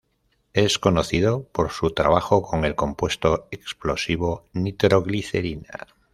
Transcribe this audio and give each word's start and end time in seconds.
Es 0.53 0.79
conocido 0.79 1.47
por 1.51 1.69
su 1.69 1.91
trabajo 1.91 2.41
con 2.41 2.65
el 2.65 2.73
compuesto 2.73 3.47
explosivo, 3.51 4.47
nitroglicerina. 4.51 5.85